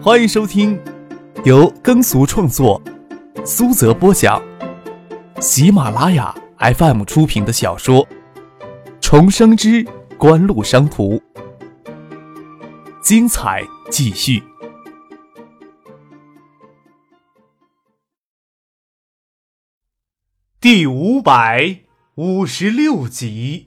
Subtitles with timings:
[0.00, 0.80] 欢迎收听
[1.44, 2.80] 由耕俗创作、
[3.44, 4.40] 苏泽播讲、
[5.40, 8.06] 喜马拉雅 FM 出品的小说
[9.00, 9.82] 《重生之
[10.16, 11.16] 官路商途》，
[13.02, 14.40] 精彩继续，
[20.60, 21.80] 第五百
[22.14, 23.66] 五十六集。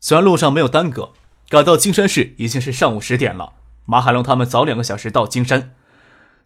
[0.00, 1.12] 虽然路上没有耽搁，
[1.54, 3.52] 赶到金山市已经是上午十点了。
[3.84, 5.72] 马海龙他们早两个小时到金山，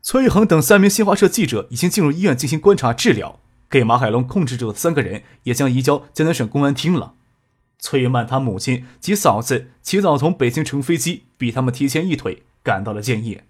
[0.02, 3.40] 崔玉恒等三名新华社记者已经进入医院进行观察治疗，
[3.70, 7.14] 给马海龙控制住的三个人也将移交江南省公安厅了。
[7.78, 13.44] 崔玉曼他母亲及嫂子起早从北京乘飞机，比他们提前一腿赶到了建业。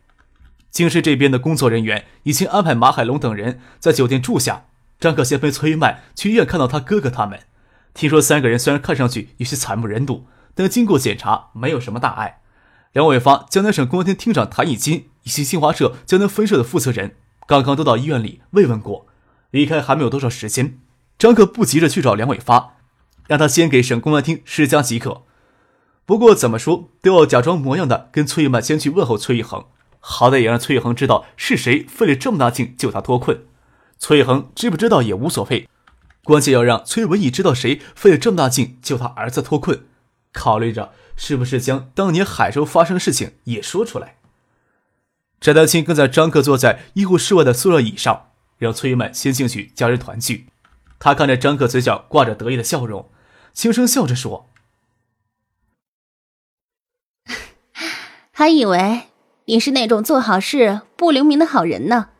[0.71, 4.67] 京市这边的工作人员已经安排马海龙等人在酒店住下。
[5.01, 7.41] 张可先陪崔玉曼去医院看到他哥哥他们。
[7.95, 10.25] 听说三个人虽然看上去有些惨不忍睹，
[10.59, 12.41] 但经过检查没有什么大碍。
[12.93, 17.15] 梁伟发、江南省公安厅厅长谭以金以及新华社江南分社的负责人
[17.47, 19.07] 刚刚都到医院里慰问过，
[19.53, 20.81] 离开还没有多少时间。
[21.17, 22.75] 张克不急着去找梁伟发，
[23.29, 25.23] 让他先给省公安厅施加即可。
[26.05, 29.65] 不过怎么说都要假装模样的跟崔玉曼先去问候崔玉恒，
[30.01, 33.45] 好歹也让崔玉恒知道是谁费了这么大劲救他脱困。
[33.97, 35.69] 崔玉恒知不知道也无所谓。
[36.25, 39.85] 关键要让崔文义知道谁费了这么大劲救他儿子脱困，
[40.33, 44.17] 考虑着是不是将当年海州发生的事情也说出来。
[45.41, 50.49] 翟丹青跟在张克坐在医护室外的塑料椅上，让崔曼先进去家人团聚。
[50.99, 53.11] 他看着张克嘴角挂着得意的笑容，
[53.53, 54.49] 轻声笑着说
[58.33, 59.09] ：“还以为
[59.45, 62.11] 你是那种做好事不留名的好人呢。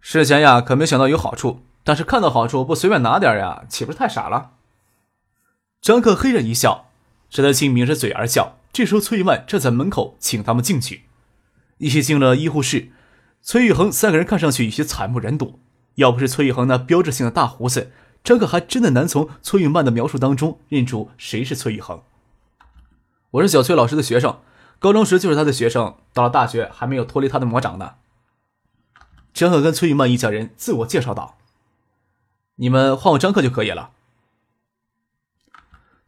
[0.00, 4.52] 事前呀，可没想到有好处。”但是看到好处不随便拿点呀，岂不是太傻了？
[5.84, 6.86] 张克嘿然一笑，
[7.28, 8.56] 石德清抿着嘴而笑。
[8.72, 11.02] 这时候，崔玉曼站在门口，请他们进去。
[11.76, 12.90] 一起进了医护室，
[13.42, 15.60] 崔玉恒三个人看上去有些惨不忍睹。
[15.96, 17.92] 要不是崔玉恒那标志性的大胡子，
[18.24, 22.02] 张克还真的难从崔玉曼的描述当中认出谁是崔玉恒。
[23.32, 24.40] 我是小崔老师的学生，
[24.78, 27.96] 高中时就是他的学生，到了大学还没有脱离他的魔掌呢。
[29.34, 31.36] 张克跟崔玉曼一家人自我介绍道。
[32.54, 33.90] 你们换我张克就可以了。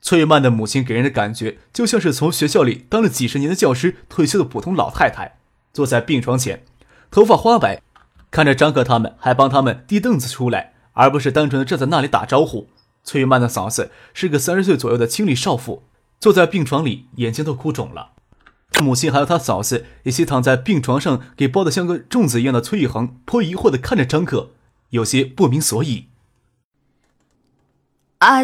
[0.06, 5.36] 崔玉曼的母亲给人的感觉就像是从学校里当了几十年的教师退休的普通老太太，
[5.72, 6.64] 坐在病床前，
[7.10, 7.82] 头发花白，
[8.30, 12.68] 看着张克他们，还帮他们递凳子出来，而不是单纯的站在那里打招呼。
[13.02, 15.82] 崔玉曼的嫂子是个三十岁左右的清丽少妇，
[16.20, 18.12] 坐在病床里，眼睛都哭肿了。
[18.80, 24.50] 母亲还有他嫂子以及躺在病床上给包的像个粽子一样的崔玉恒，颇疑惑的看着张克，
[24.90, 26.06] 有些不明所以。
[28.18, 28.42] 啊，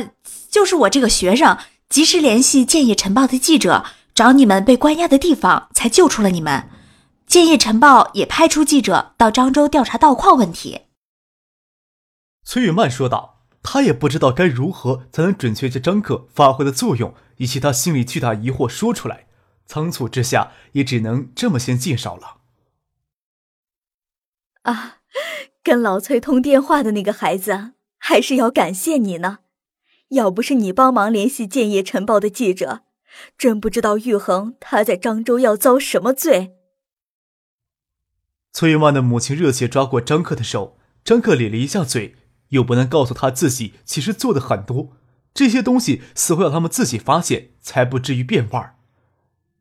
[0.53, 1.57] 就是我这个学生，
[1.89, 6.69] 及时联系《建业晨报》的记者，找你们被关押的地方，才救出了你们。
[7.33, 10.83] 《建业晨报》也派出记者到漳州调查盗矿问题。
[12.45, 19.27] 崔玉曼说道：“他也不知道该如何才能准确将张克发挥的作用以及他心里巨大疑惑说出来，
[19.65, 22.43] 仓促之下也只能这么先介绍了。”
[24.71, 24.99] 啊，
[25.63, 29.39] 跟老崔通电话的那个孩子，还是要感谢你呢。
[30.13, 32.83] 要不是你帮忙联系《建业晨报》的记者，
[33.39, 36.53] 真不知道玉恒他在漳州要遭什么罪。
[38.53, 42.15] 崔玉曼的母亲热切抓过张克的手，张克咧了一下嘴，
[42.49, 44.91] 又不能告诉他自己其实做的很多，
[45.33, 48.77] 这些东西似乎要他们自己发现，才不至于变味儿。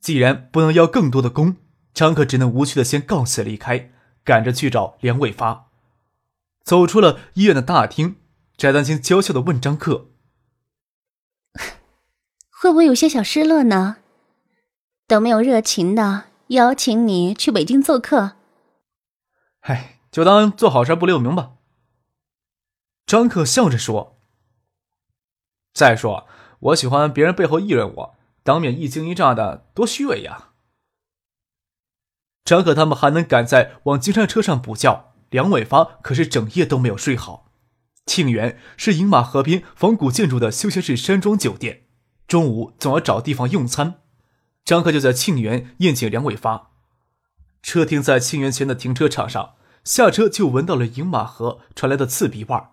[0.01, 1.55] 既然不能要更多的功，
[1.93, 3.91] 张克只能无趣的先告辞离开，
[4.25, 5.69] 赶着去找梁伟发。
[6.65, 8.17] 走出了医院的大厅，
[8.57, 10.09] 翟丹青娇笑的问张克。
[12.61, 13.97] 会不会有些小失落呢？
[15.07, 18.33] 都没有热情的邀请你去北京做客。
[19.59, 21.53] 嗨，就当做好事不留名吧。
[23.07, 24.15] 张克笑着说。
[25.73, 26.27] 再说，
[26.59, 30.49] 我喜欢别人背后议论我，当面一惊一乍的，多虚伪呀。
[32.45, 37.49] 张可他们还能赶在往金山车上补觉，梁伟发可是整夜都没有睡好。
[38.05, 41.87] 庆元是饮马河边仿古建筑的休闲式山庄酒店。
[42.31, 43.95] 中午总要找地方用餐，
[44.63, 46.71] 张克就在庆元宴请梁伟发。
[47.61, 52.69] 车停在庆元前的停车场上，下车就闻到了饮马河传来的刺鼻味儿，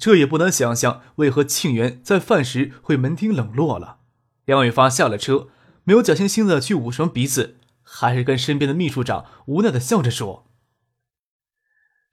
[0.00, 3.98] 这也不难想象为何庆元在饭时会门庭冷落了。
[4.46, 5.48] 梁伟发下了车，
[5.82, 10.46] 没有假惺惺的去捂什么鼻子，还是跟身边的秘书长无奈的笑着说：“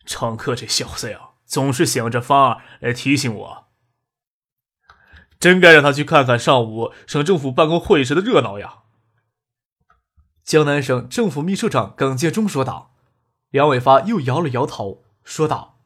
[0.05, 3.67] 张克这小子呀，总是想着法儿来提醒我。”
[5.41, 8.83] 真该让他去看看上午省政府办公会议时的热闹呀。
[10.43, 12.89] 江南省政府秘书长耿建忠说道。
[13.49, 15.81] 梁伟发又摇了摇头，说道：“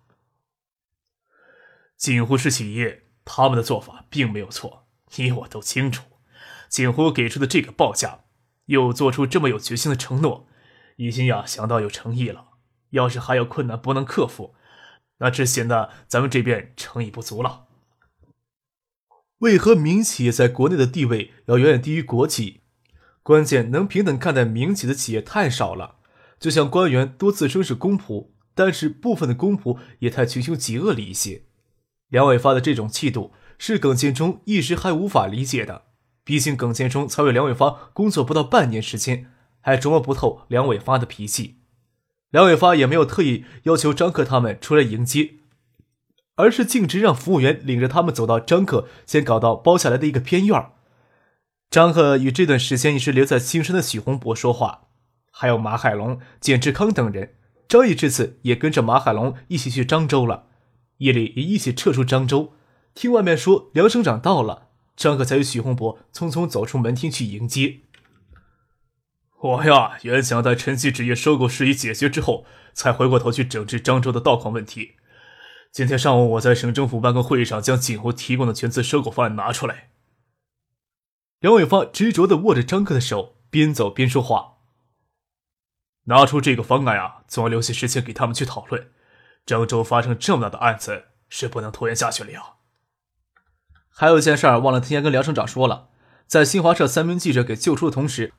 [1.98, 4.86] 锦湖是企业，他们的做法并没有错，
[5.16, 6.04] 你我都清楚。
[6.70, 8.20] 锦湖给出的这个报价，
[8.66, 10.48] 又做出这么有决心的承诺，
[10.98, 12.50] 已经呀想到有诚意了。
[12.92, 14.54] 要是还有困难不能克服，
[15.18, 17.65] 那只显得咱们这边诚意不足了。
[19.40, 22.62] 为何民企业在国内的地位要远远低于国企？
[23.22, 25.96] 关键能平等看待民企的企业太少了。”
[26.38, 31.44] 就像官员多自称是公仆，但是部分的公仆也太穷凶极恶了一些。
[32.10, 35.84] 梁伟发的这种气度是耿建忠一时还无法理解的。
[36.24, 39.32] 毕竟耿建忠才为梁伟发工作不到半年时间，
[39.62, 41.56] 还琢磨不透梁伟发的脾气。
[42.32, 45.36] 梁伟发也没有特意要求张克他们出来迎接，
[46.36, 50.72] 而是径直让服务员领着他们走到张克先搞到包下来的一个偏院
[51.70, 54.84] 张克与这段时间一直留在青山的许洪博说话。
[55.32, 57.36] 还有马海龙、简志康等人，
[57.68, 60.46] 张毅这次也跟着马海龙一起去漳州了。
[61.00, 62.54] 夜里也一起撤出漳州，
[62.94, 67.82] 听外面说梁省长到了，张可才与许洪博匆匆走出门厅去迎接。
[69.42, 74.94] 我呀，原想在晨曦纸业收购事宜解决之后，才回过头去整治漳州的道矿问题。
[75.76, 79.90] 今天上午我在省政府办公会议上将锦湖提供的全资收购方案拿出来。
[81.42, 84.54] 梁伟发执着的握着张克的手，边走边说话。
[86.06, 88.88] 拿出这个方案啊，总要留些时间给他们去讨论。
[89.46, 92.42] 郑州发生这么大的案子，是不能拖延下去了呀。
[93.90, 95.90] 还有一件事儿忘了提前跟梁省长说了，
[96.26, 98.32] 在新华社三名记者给救出的同时，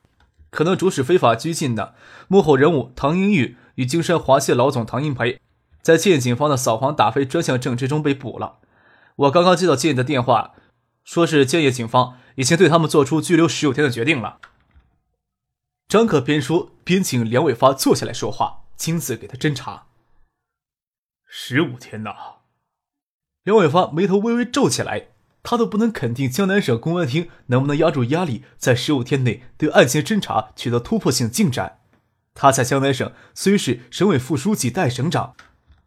[0.49, 1.93] 可能主使非法拘禁的
[2.27, 5.39] 幕后人物唐英玉与金山华械老总唐英培，
[5.81, 8.59] 在建业警方的扫黄打非专项整治中被捕了。
[9.15, 10.53] 我刚刚接到建业的电话，
[11.03, 14.39] 说是建业警方已经对他们做出拘留十五天的决定了。
[15.87, 19.85] 张可边说边请梁伟发坐下来说话，亲自给他侦查。
[21.25, 22.11] 十五天呐！
[23.43, 25.07] 梁伟发眉头微微皱起来，
[25.41, 31.79] 他都不能肯定江南省公安厅能不能压住压力，在十五天内对案件侦查取得突破性进展。
[32.33, 35.35] 他在江南省虽是省委副书记代省长，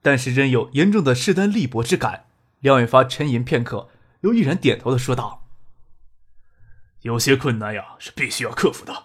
[0.03, 2.27] 但是仍有严重的势单力薄之感。
[2.61, 3.89] 梁远发沉吟片刻，
[4.21, 5.47] 又毅然点头的说道
[7.01, 9.05] ：“有些困难呀，是必须要克服的。”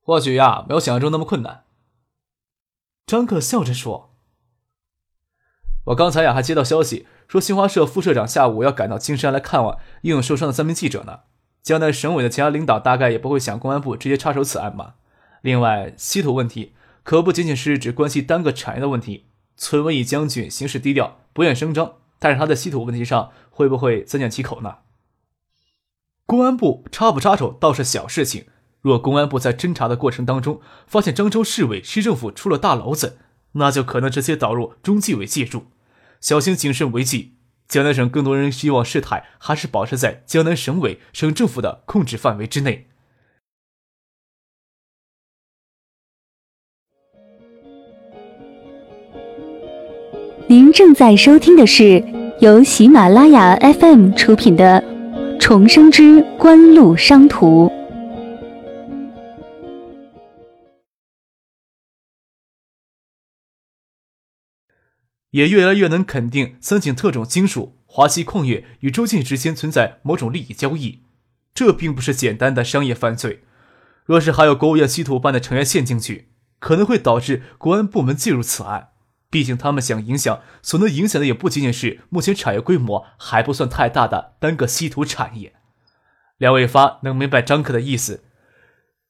[0.00, 1.64] 或许呀，没有想象中那么困难。
[3.06, 4.14] 张克笑着说
[5.86, 11.20] ：“我刚才呀还接到消息，说新华社副社长下午要赶到金山来看望英勇受伤的三名记者呢。
[11.62, 14.94] 江南省委的其他领导大概也不会想公安部直接插手此案吧。
[15.42, 16.72] 另外，稀土问题
[17.02, 19.26] 可不仅仅是只关系单个产业的问题。
[19.56, 24.76] 村文义将军行事低调，不愿声张，但是他在稀土问题上会不会三缄其口呢？
[26.26, 28.46] 公安部插不插手倒是小事情。”
[28.82, 33.18] 若公安部在侦查的过程当中发现漳州市委市政府出了大娄子，
[33.52, 35.64] 那就可能直接导入中纪委介入，
[36.20, 37.34] 小心谨慎为纪。
[37.66, 42.88] 江南省更多人希望事态还是保持在江南省委省政府的控制范围之内。
[50.48, 52.00] 您正在收听的是
[52.38, 54.80] 由喜马拉雅 FM 出品的
[55.40, 57.66] 《重生之官路商途》。
[65.32, 71.02] 也越来越能肯定三井特种金属、华西矿业与周进之间存在某种利益交易，
[71.52, 73.42] 这并不是简单的商业犯罪。
[74.04, 76.28] 若是还有国务院稀土办的成员陷进去，
[76.60, 78.90] 可能会导致国安部门介入此案。
[79.36, 85.52] 毕竟他们想影响，所能影响的也不仅仅是目前产业规模还不算太大的单个稀土产业。
[86.38, 88.24] 梁伟发能明白张克的意思，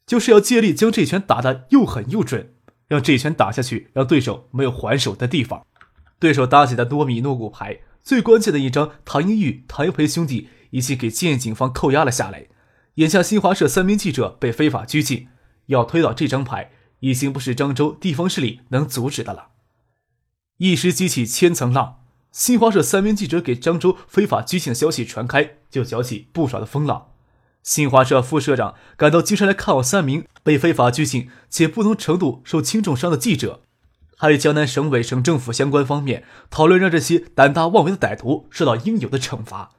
[0.05, 2.55] 就是要借力将这拳打得又狠又准，
[2.89, 5.65] 让这拳打下去，让对手没有还手的地方。
[6.19, 12.47] 对手搭起的多米诺骨牌，最关键的一张，唐英玉、唐英培兄弟已经给建警方扣押了下来。
[12.95, 15.29] 眼下新华社三名记者被非法拘禁，
[15.67, 19.51] 要推倒这张牌，已经不是漳州地方势力能阻止的了。
[20.59, 21.99] 一时激起千层浪，
[22.33, 27.09] 新华社三名记者给漳州非法拘禁的消息传开，就搅起不少的风浪。
[27.63, 33.61] 新华社副社长赶到金山来看望三名被非法拘禁且不同程度受轻重伤的记者。
[34.17, 39.73] 还与江南省委省政府相关方面讨论，让这些胆大妄为的歹徒受到应有的惩罚。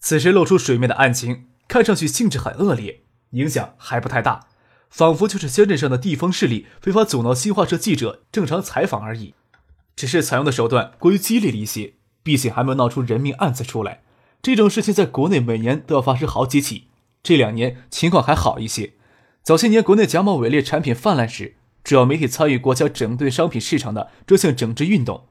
[0.00, 4.48] 此时露出水面的案情，看上去性质很恶劣，影响还不太大，
[4.90, 9.34] 仿佛就是乡镇上的地方势力非法阻挠新华社记者正常采访而已。
[9.94, 14.02] 只是采用的手段过于激烈了一些，毕竟还没有闹出人命案子出来。
[14.40, 16.88] 这种事情在国内每年都要发生好几起。
[17.22, 18.94] 这两年情况还好一些。
[19.42, 25.24] 早些年国内假冒伪劣产品泛滥时，主要媒体参与国家整顿商品市场的这项整治运动，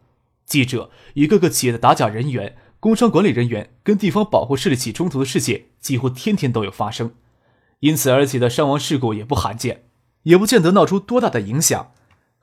[0.45, 7.11] 记者与各个企业的打假人员、工商管理人员跟地方保护势力起冲突的事件几乎天天都有发生，
[7.79, 9.83] 因此而起的伤亡事故也不罕见，
[10.23, 11.91] 也不见得闹出多大的影响。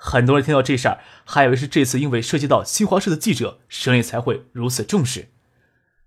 [0.01, 5.31] 很多人听到这事儿，还以为是这次因为涉及到新华社的记者，省里才会如此重视。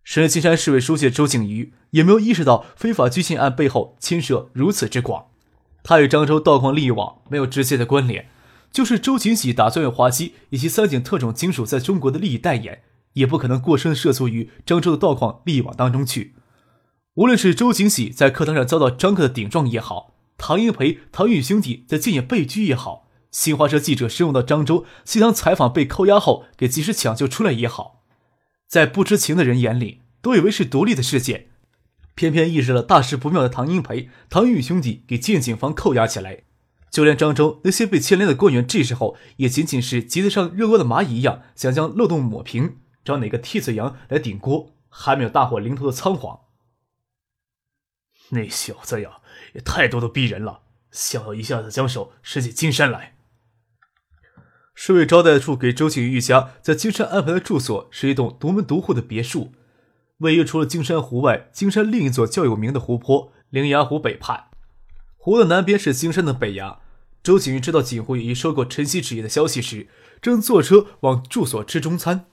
[0.03, 5.25] 省金山市委书记周景瑜也没有意识到非法拘禁案背后牵涉如此之广。
[5.83, 8.29] 他与漳州道矿利益网没有直接的关联，
[8.71, 12.81] 就是周景喜打算用华西以及三井特种金属在中国的利益代言，
[13.13, 16.33] 也不可能过深涉足于漳州的道矿利益网当中去。
[17.15, 28.03] 无论是周景喜在课堂上遭到张克的顶撞也好，唐英培、唐玉兄弟在建业被拘也好，新华社记者深入到漳州现场采访被扣押后给及时抢救出来也好。
[28.67, 31.49] 在不知情的人眼里，都以为是独立的事件，
[32.13, 36.43] 偏偏意识了大事不妙的唐英培、唐玉兄弟给建警方扣押起来。
[36.89, 46.41] 就连漳州那些被牵连的官员，这时候也仅仅是急得像热锅的蚂蚁一样，想将漏洞抹平，找哪个替罪羊来顶锅，还没有大祸临头的仓皇。
[48.31, 49.19] 那小子呀，
[49.53, 53.15] 也太咄咄逼人了，想要一下子将手伸进金山来。
[54.73, 59.51] 市委招待处给周景瑜一家在金山安排的住所是一栋独门独户的别墅，
[60.19, 64.45] 位于除了金山湖外，金山另一座较有名的湖泊——灵崖湖北畔。
[65.17, 66.79] 湖的南边是金山的北崖。
[67.21, 69.87] 周景瑜知道景湖已收购晨曦纸业的消息时，
[70.19, 72.25] 正坐车往住所吃中餐。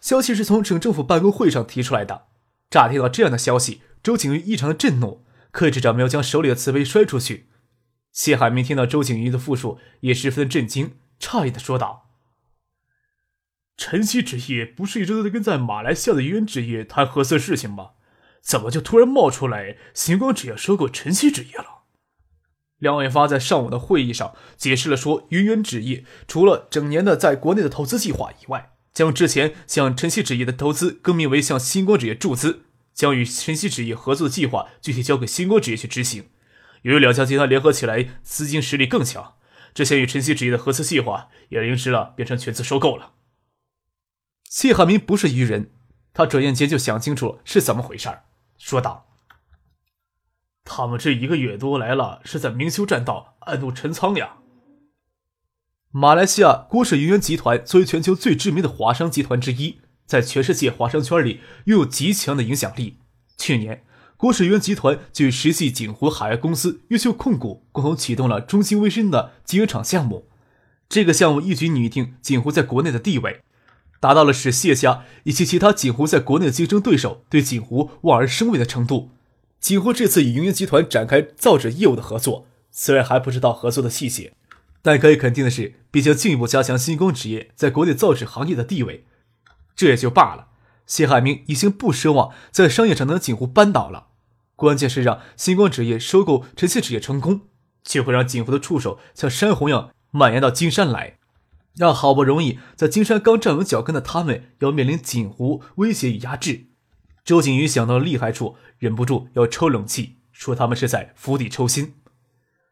[0.00, 2.24] 消息是从省政府办公会上提出来的。
[2.68, 7.46] 乍听到这样的消息，周景瑜异常的震怒，克制着没有将手里的瓷杯摔出去。
[8.12, 10.92] 谢海明听到周景瑜的复述，也十分震惊。
[11.20, 12.10] 诧异的说道
[13.76, 17.90] ：“晨曦纸业不是一直都在跟在马来西亚的云源纸业谈合作事情吗？
[18.42, 21.84] 怎么就突然冒出来星光纸业收购晨曦纸业了？”
[22.78, 36.28] 梁伟发在上午的会议上解释了说：“云源纸业除了整年的在国内的投资计划以外，将之前向晨曦纸业的投资更名为向星光纸业注资，将与晨曦纸业合作的计划具体交给星光纸业去执行。
[36.82, 39.36] 由于两家集团联合起来，资金实力更强。”
[39.74, 43.14] 之前与晨曦纸业的合资计划也临时了，变成全资收购了。
[44.48, 45.72] 谢汉民不是愚人，
[46.12, 48.08] 他转眼间就想清楚是怎么回事
[48.56, 49.08] 说道
[50.62, 54.36] ：“他们这一个月多来了，是在明修栈道暗度陈仓呀。”
[55.90, 63.00] 马来西亚郭氏云源集团作为全球最知名的华商集团之一，在全世界华商圈里拥有极强的影响力。
[63.36, 63.84] 去年。
[64.24, 70.30] 郭水源集团据实际锦湖海外公司越秀控股共同启动了中兴微生的晶圆厂项目。
[70.88, 73.42] 这个项目一举拟定锦湖在国内的地位，
[74.00, 79.10] 达到了使谢家以及其他锦湖在国内的竞争对手对锦湖望而生畏的程度。
[79.60, 84.32] 锦湖这次与云源集团展开造纸业务的合作，虽然还不知道合作的细节，
[84.80, 89.04] 但可以肯定的是，必将进一步加强新光纸业在国内造纸行业的地位。
[89.76, 90.48] 这也就罢了。
[90.86, 94.06] 谢海明已经不奢望在商业上能锦湖扳倒了，
[94.56, 97.42] 关键是让星光纸业收购晨曦纸业成功，
[97.82, 101.18] 就会让锦湖的触手像山洪一样蔓延到金山来，
[101.76, 106.66] 让好不容易在金山刚站稳脚跟的他们要面临锦湖威胁与压制。
[107.24, 111.94] 周景瑜想到厉害处，忍不住要抽冷气，说他们是在釜底抽薪。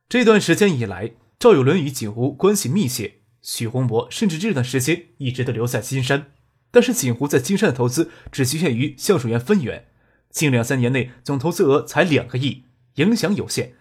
[0.09, 6.27] 这段时间以来，赵有伦与锦湖关系密切，许洪博甚至这段时间一直都留在金山。
[6.71, 9.89] 但是锦湖在金山的投资只局限于橡树园分园，
[10.33, 13.75] 近两三年内总投资额才两个亿，影响有限，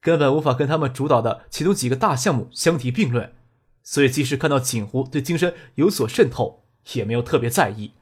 [0.00, 3.32] 根本无法跟他们主导的其中几个大项目相提并论。
[3.82, 7.92] 所以即使看到锦湖对金山有所渗透，也没有特别在意。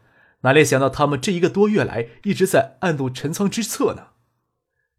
[0.42, 4.09] 哪里想到他们这一个多月来一直在暗度陈仓之策呢？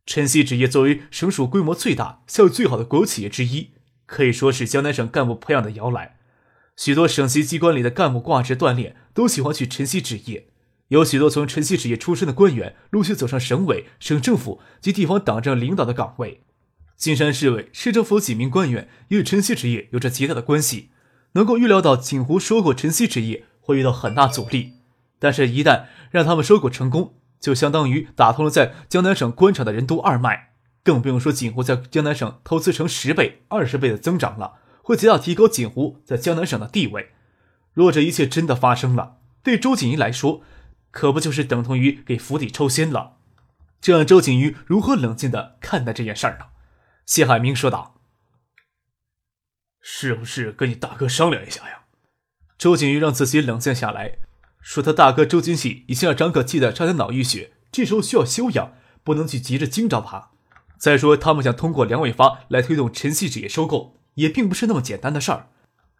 [0.06, 3.72] 晨曦纸业作为省属规模最大、效益最好的国有企业之一，
[4.06, 6.18] 可以说是江南省干部培养的摇篮。
[6.76, 10.48] 许多省级机关里的干部挂职锻炼，都喜欢去晨曦纸业。
[10.90, 16.44] 有许多从晨曦职业出身的官员陆续走上省委、省政府及地方党政领导的岗位。
[16.96, 20.90] 金山市委、市政府几名官员也与晨曦职业有着极大的关系，
[21.34, 24.74] 能够预料到锦湖收购晨曦职业会遇到很大阻力。
[25.20, 30.50] 但是，一旦让他们收购成功，就相当于打通了在江南省官场的任督二脉，
[30.84, 34.56] 更不用说锦湖在江南省投资成十倍、二十倍的增长了。
[34.82, 37.12] 会极大提高锦湖在江南省的地位。
[37.74, 40.42] 若这一切真的发生了，对周景瑜来说，
[40.94, 43.18] 可不就是等同于给府邸抽薪了？
[43.82, 46.46] 这让周景瑜如何冷静的看待这件事儿呢？
[47.08, 47.96] 谢海明说道
[49.82, 51.86] ：“是不是跟你大哥商量一下呀？”
[52.60, 54.20] 周景瑜让自己冷静下来，
[54.62, 58.74] 说：“他大哥周金喜已经让张可气得差点脑溢血，这时候需要休养，
[59.04, 60.30] 不能去急着惊着他。
[60.78, 65.50] 再说，他们想通过梁伟发来推动晨曦纸业收购，也并不是那么简单的事儿。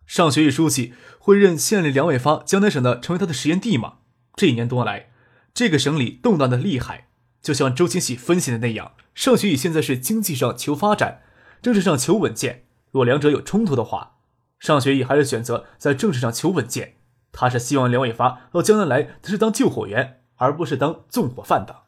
[0.06, 3.96] 上学一书记会任县里梁伟发江南省的成为他的实验地吗？
[4.36, 5.12] 这一年多来，
[5.54, 7.08] 这个省里动荡的厉害，
[7.42, 11.22] 就像周清喜分析的那样，尚学院现在是经济上求发展，
[11.62, 12.66] 政治上求稳健。
[12.92, 14.18] 若两者有冲突的话，
[14.60, 16.98] 尚学义还是选择在政治上求稳健。
[17.32, 21.86] 他是希望梁伟发到江南来，他是当救火员，而不是当纵火犯的。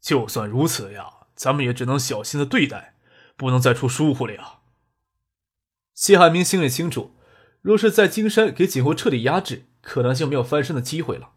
[0.00, 2.94] 就算如此呀，咱们也只能小心的对待，
[3.36, 4.54] 不能再出疏忽了呀。
[5.94, 7.14] 谢汉明心里清楚，
[7.62, 11.30] 若是在金山给景洪彻底压制，可能就没有翻身的机会了。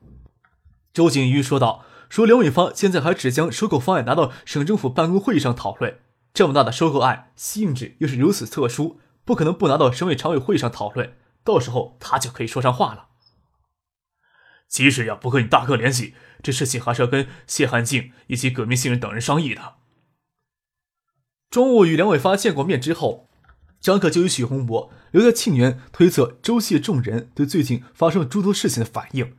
[0.94, 6.00] 周景瑜说道：“说梁伟发现在还只将收购方案拿到省政府办公会议上讨论。”
[6.34, 11.18] 这么大的收购案性质又是如此特殊，不可能不拿到省委常委会上讨论。
[11.44, 13.08] 到时候他就可以说上话了。
[14.68, 19.76] 即使呀不和你大哥联系，这事情还是要跟谢汉静以及革命新人等人商议的。
[21.50, 23.30] 中午与梁伟发见过面之后，
[23.82, 29.36] 张可就与许洪博留在庆元推测周谢众人对最近发生诸多事情的反应。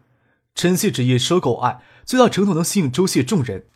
[0.54, 3.66] 晨曦纸业收购案最大程度能吸引周谢众人。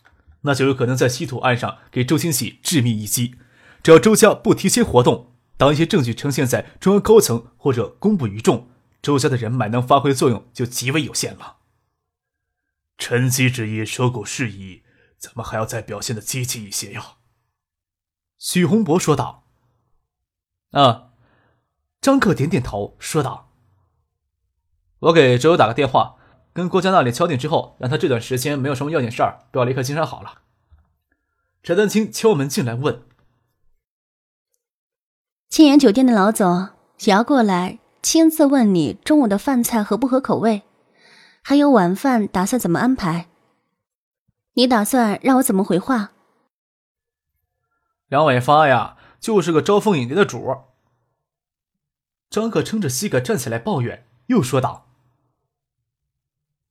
[0.42, 3.36] 那就有可能在稀土案上给周清喜致命一击。
[3.82, 8.68] 只要周家不提前活动，当一些证据呈现在中央高层或者公布于众，
[9.00, 11.58] 周家的人脉能发挥作用就极为有限了。
[12.98, 14.82] 晨曦之业收购事宜，
[15.18, 17.14] 咱们还要再表现的积极一些呀。”
[18.38, 19.44] 许洪博说道。
[20.82, 21.10] “啊。”
[22.00, 23.50] 张克点点头说道
[25.00, 26.16] ，“我给周游打个电话。”
[26.56, 30.40] 跟郭家那里敲定之后，让他这段时间没有什么要紧事儿，不要离开金山好了。
[31.62, 33.02] 翟丹青敲门进来问
[35.50, 40.62] ：“清源酒店的老总也要过来，亲自问你中午的饭菜合不合口味，
[41.42, 43.28] 还有晚饭打算怎么安排？
[44.54, 46.12] 你打算让我怎么回话？”
[48.08, 50.65] 梁伟发呀，就是个招蜂引蝶的主儿。
[52.28, 54.86] 张克撑着膝盖站起来抱怨，又说道。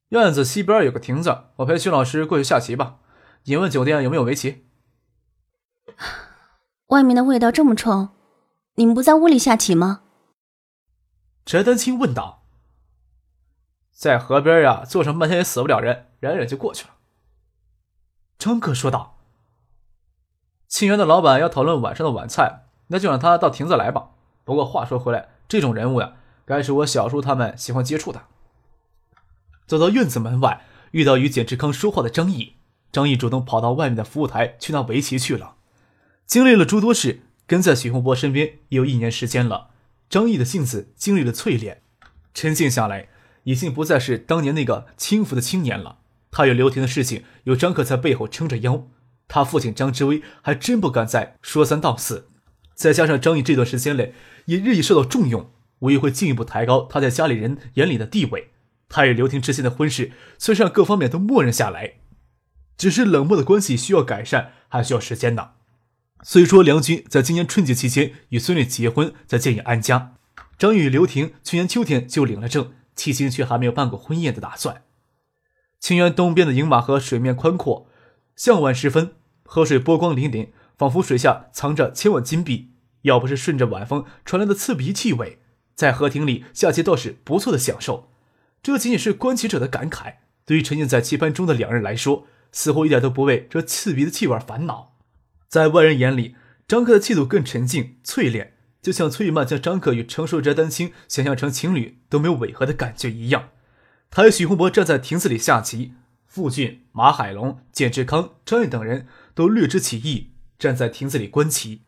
[0.10, 3.00] 院子西边有个亭子，我陪徐老师过去下棋吧。
[3.46, 4.66] 你问酒店有没有围棋？
[6.88, 8.10] 外面的味道这么冲，
[8.76, 10.02] 你们不在屋里下棋吗？
[11.46, 12.44] 翟丹青问道。
[13.92, 16.96] 在河边呀，坐上半天也死不了人，忍忍就过去了。
[18.38, 19.18] 张克说道。
[20.68, 24.12] 庆元的老板要讨论晚上的晚菜，那就让他到亭子来吧。
[24.44, 26.14] 不过话说回来，这种人物呀，
[26.46, 28.24] 该是我小叔他们喜欢接触的。
[29.68, 32.54] 走到院子门外，遇到与简志康说话的张毅。
[32.92, 35.56] 张毅主动跑到外面的服务台去拿围棋去了。
[36.26, 39.72] 经历了诸多事，跟在许洪波身边也有一年时间了。
[40.10, 41.82] 张毅的性子经历了淬炼，
[42.34, 43.10] 沉静下来，
[43.44, 45.98] 已经不再是当年那个轻浮的青年了。
[46.32, 48.88] 他与刘婷的事情，有张克在背后撑着腰，
[49.28, 52.30] 他父亲张之威还真不敢再说三道四。
[52.76, 54.14] 再加上张毅这段时间内
[54.46, 58.50] 也日益受到重用，无疑会进一步抬高他在家里人眼里的地位。
[58.88, 61.96] 他与刘婷之间的婚事，虽然各方面都默认下来，
[62.78, 65.52] 只是冷漠的关系需要改善，还需要时间呢。
[66.22, 70.14] 虽说梁军在今年春节期间与孙女结婚，在建议安家，
[70.58, 74.84] 张宇与刘婷去年秋天就领了证，迄今却还没有办过婚宴的打算。
[75.80, 77.88] 清源东边的饮马河水面宽阔，
[78.36, 82.72] 向晚时分，河水波光粼粼，仿佛水下藏着千万金币。
[83.02, 85.40] 要不是顺着晚风传来的刺鼻气味，
[85.76, 88.10] 在河亭里下棋倒是不错的享受。
[88.64, 94.96] 这仅仅是观棋者的感慨，对于沉浸在棋盘中的两人来说，似乎一点都不为这刺鼻的气味烦恼。
[95.48, 96.36] 在外人眼里，
[96.68, 103.50] 张克的气度更沉静、淬炼，就像崔玉曼将张克与成熟翟丹青想象成情侣都没有违和的感觉一样。
[104.10, 105.94] 他与许洪博站在亭子里下棋，
[106.26, 111.82] 傅俊、马海龙、简志康、张毅等人都略知其意，站在亭子里观棋。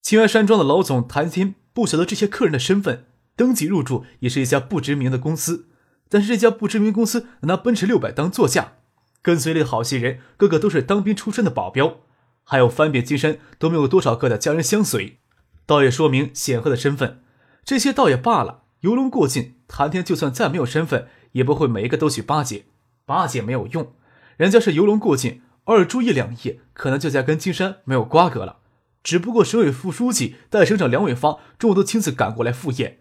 [0.00, 3.06] 青源山庄的老总谭天不晓得这些客人的身份，
[3.36, 5.68] 登记入住也是一家不知名的公司。
[6.08, 8.74] 但是这家不知名公司拿奔驰六百当座驾，
[9.22, 12.00] 跟随里的好些人个个都是当兵出身的保镖，
[12.44, 15.18] 还有翻遍金山都没有多少个的家人相随，
[15.64, 17.22] 倒也说明显赫的身份。
[17.64, 22.66] 这些倒也罢了，游龙过境，谭天就算再没有身份，也不会每一个都去巴结，
[23.06, 23.94] 巴结没有用。
[24.36, 28.58] 人家是游龙过境，二住一两夜，可能就在跟金山没有瓜葛了。
[29.02, 32.98] 只不过省委副书记代省长梁伟发中午都亲自赶过来赴宴。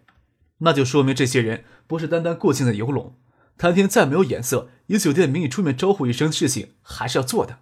[0.60, 3.16] 那就说明这些人不是单单过境的游龙。
[3.58, 7.60] 谭天再没有眼色，以酒店的名义出面招呼一声，事情还是要做的。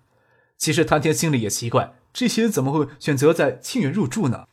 [0.57, 4.45] 其实谭天心里也奇怪，这些人怎么会选择在庆元入住呢？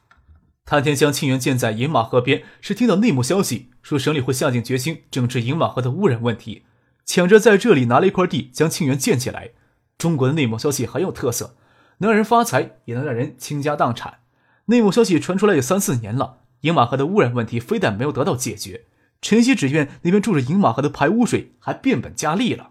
[0.65, 6.65] 谭天将庆元建在饮马河边，是听到内幕消息，说省里会下定决心整治饮马河的污染问题。
[7.05, 9.51] 抢着在这里拿了一块地，将庆元建起来。
[9.99, 11.57] 中国的内幕消息很有特色，
[11.99, 14.19] 能让人发财，也能让人倾家荡产。
[14.67, 18.85] 内幕消息传出来有三四年了，饮马河的污染问题非但没有得到解决，
[19.23, 22.71] 晨曦只愿那边住着饮马河的排污水还变本加厉了，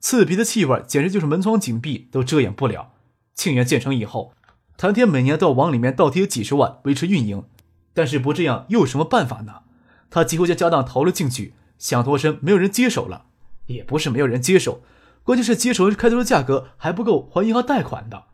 [0.00, 2.92] 刺鼻的气味简直就是门窗紧闭都遮掩不了。
[3.34, 4.32] 庆元建成以后，
[4.76, 7.44] 谭天每年都要往里面倒贴几十万维持运营，
[7.92, 9.62] 但是不这样又有什么办法呢？
[10.10, 13.26] 他几乎将家当投了进去，想脱身没有人接手了，
[13.66, 14.82] 也不是没有人接手，
[15.24, 18.24] 关键是接手人开出的价格还不够还银行贷款的，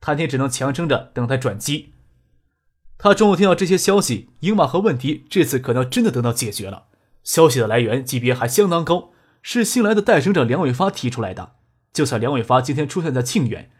[0.00, 1.94] 谭天只能强撑着等待转机。
[2.96, 6.86] 他中午听到这些消息，英马河问题这次可能真的得到解决了。
[7.24, 9.10] 消息的来源级别还相当高，
[9.42, 11.56] 是新来的代省长梁伟发提出来的。
[11.92, 13.70] 就算梁伟发今天出现在庆元，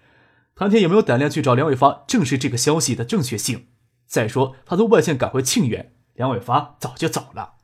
[0.56, 3.68] 谭天有没有胆量去找梁伟发证实这个消息的正确性？
[4.06, 7.57] 再说，他从外县赶回庆元，梁伟发早就走了。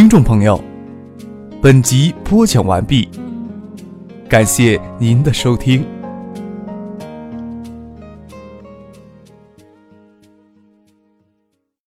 [0.00, 0.58] 听众朋友，
[1.60, 3.06] 本集播讲完毕，
[4.30, 5.84] 感谢您的收听。